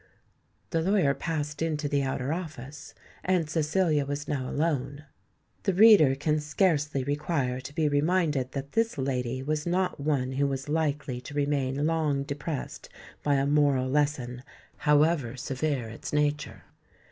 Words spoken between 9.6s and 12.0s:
not one who was likely to remain